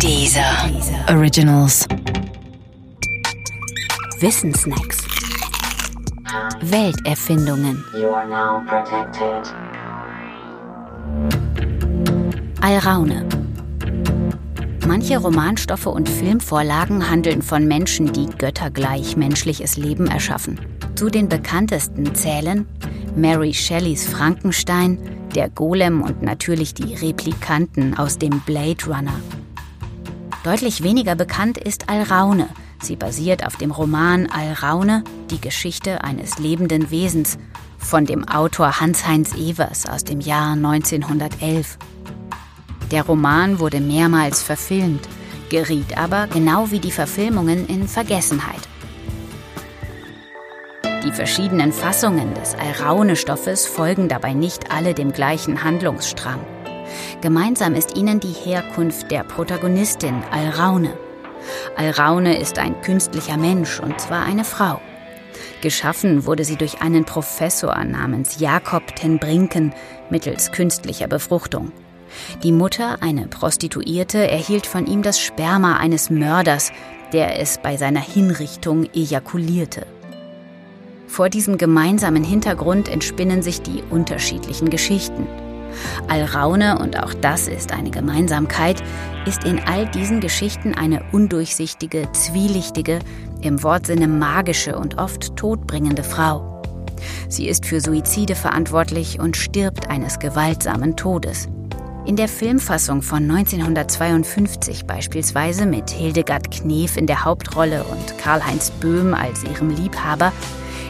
[0.00, 0.70] Dieser
[1.08, 1.86] Originals.
[4.20, 4.98] Wissensnacks.
[6.60, 7.84] Welterfindungen.
[12.60, 13.26] Alraune.
[14.86, 20.60] Manche Romanstoffe und Filmvorlagen handeln von Menschen, die göttergleich menschliches Leben erschaffen.
[20.94, 22.66] Zu den bekanntesten zählen
[23.16, 24.98] Mary Shelleys Frankenstein,
[25.34, 29.20] der Golem und natürlich die Replikanten aus dem Blade Runner.
[30.44, 32.50] Deutlich weniger bekannt ist Alraune.
[32.82, 37.38] Sie basiert auf dem Roman Alraune, die Geschichte eines lebenden Wesens,
[37.78, 41.78] von dem Autor Hans-Heinz Evers aus dem Jahr 1911.
[42.90, 45.08] Der Roman wurde mehrmals verfilmt,
[45.48, 48.68] geriet aber, genau wie die Verfilmungen, in Vergessenheit.
[51.04, 56.40] Die verschiedenen Fassungen des Alraune-Stoffes folgen dabei nicht alle dem gleichen Handlungsstrang.
[57.20, 60.96] Gemeinsam ist ihnen die Herkunft der Protagonistin Alraune.
[61.76, 64.80] Alraune ist ein künstlicher Mensch und zwar eine Frau.
[65.62, 69.72] Geschaffen wurde sie durch einen Professor namens Jakob ten Brinken
[70.10, 71.72] mittels künstlicher Befruchtung.
[72.42, 76.70] Die Mutter, eine Prostituierte, erhielt von ihm das Sperma eines Mörders,
[77.12, 79.86] der es bei seiner Hinrichtung ejakulierte.
[81.06, 85.26] Vor diesem gemeinsamen Hintergrund entspinnen sich die unterschiedlichen Geschichten.
[86.08, 88.82] Alraune, und auch das ist eine Gemeinsamkeit,
[89.26, 92.98] ist in all diesen Geschichten eine undurchsichtige, zwielichtige,
[93.40, 96.62] im Wortsinne magische und oft todbringende Frau.
[97.28, 101.48] Sie ist für Suizide verantwortlich und stirbt eines gewaltsamen Todes.
[102.06, 109.14] In der Filmfassung von 1952 beispielsweise mit Hildegard Knef in der Hauptrolle und Karl-Heinz Böhm
[109.14, 110.30] als ihrem Liebhaber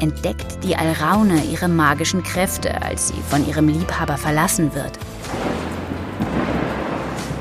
[0.00, 4.98] entdeckt die Alraune ihre magischen Kräfte, als sie von ihrem Liebhaber verlassen wird.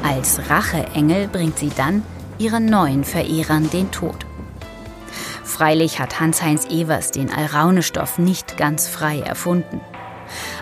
[0.03, 2.03] Als Racheengel bringt sie dann
[2.37, 4.25] ihren neuen Verehrern den Tod.
[5.43, 9.81] Freilich hat Hans-Heinz Evers den Alraune-Stoff nicht ganz frei erfunden.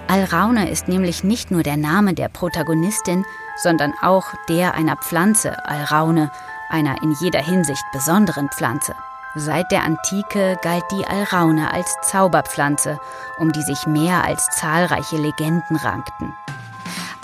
[0.07, 3.25] Alraune ist nämlich nicht nur der Name der Protagonistin,
[3.61, 6.31] sondern auch der einer Pflanze, Alraune,
[6.69, 8.93] einer in jeder Hinsicht besonderen Pflanze.
[9.35, 12.99] Seit der Antike galt die Alraune als Zauberpflanze,
[13.39, 16.33] um die sich mehr als zahlreiche Legenden rankten.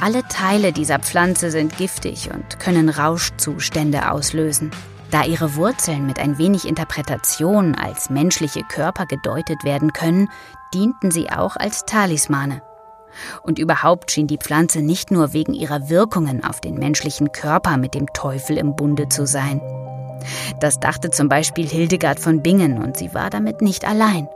[0.01, 4.71] Alle Teile dieser Pflanze sind giftig und können Rauschzustände auslösen.
[5.11, 10.29] Da ihre Wurzeln mit ein wenig Interpretation als menschliche Körper gedeutet werden können,
[10.73, 12.63] dienten sie auch als Talismane.
[13.43, 17.93] Und überhaupt schien die Pflanze nicht nur wegen ihrer Wirkungen auf den menschlichen Körper mit
[17.93, 19.61] dem Teufel im Bunde zu sein.
[20.59, 24.27] Das dachte zum Beispiel Hildegard von Bingen und sie war damit nicht allein.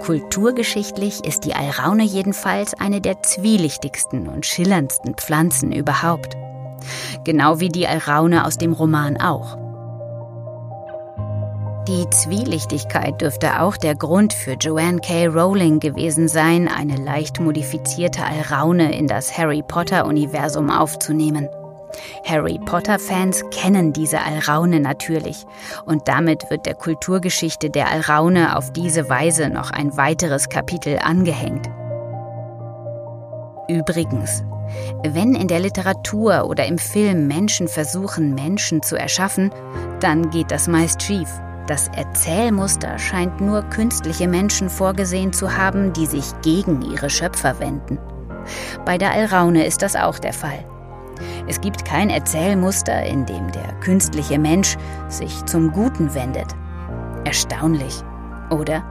[0.00, 6.36] Kulturgeschichtlich ist die Alraune jedenfalls eine der zwielichtigsten und schillerndsten Pflanzen überhaupt.
[7.24, 9.56] Genau wie die Alraune aus dem Roman auch.
[11.88, 15.26] Die Zwielichtigkeit dürfte auch der Grund für Joanne K.
[15.26, 21.48] Rowling gewesen sein, eine leicht modifizierte Alraune in das Harry Potter-Universum aufzunehmen.
[22.24, 25.44] Harry Potter-Fans kennen diese Alraune natürlich
[25.84, 31.68] und damit wird der Kulturgeschichte der Alraune auf diese Weise noch ein weiteres Kapitel angehängt.
[33.68, 34.44] Übrigens,
[35.06, 39.50] wenn in der Literatur oder im Film Menschen versuchen, Menschen zu erschaffen,
[40.00, 41.28] dann geht das meist schief.
[41.66, 47.98] Das Erzählmuster scheint nur künstliche Menschen vorgesehen zu haben, die sich gegen ihre Schöpfer wenden.
[48.84, 50.64] Bei der Alraune ist das auch der Fall.
[51.46, 54.76] Es gibt kein Erzählmuster, in dem der künstliche Mensch
[55.08, 56.54] sich zum Guten wendet.
[57.24, 58.02] Erstaunlich,
[58.50, 58.82] oder?